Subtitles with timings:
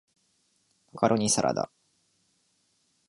[0.93, 1.69] マカロニサラダ